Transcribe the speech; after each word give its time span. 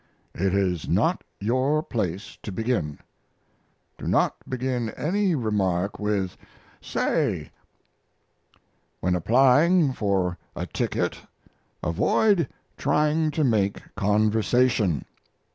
It 0.33 0.55
is 0.55 0.89
not 0.89 1.23
your 1.39 1.83
place 1.83 2.35
to 2.41 2.51
begin. 2.51 2.97
Do 3.99 4.07
not 4.07 4.33
begin 4.49 4.89
any 4.97 5.35
remark 5.35 5.99
with 5.99 6.35
"Say." 6.81 7.51
When 8.99 9.13
applying 9.13 9.93
for 9.93 10.39
a 10.55 10.65
ticket 10.65 11.19
avoid 11.83 12.47
trying 12.77 13.29
to 13.29 13.43
make 13.43 13.93
conversation. 13.93 15.05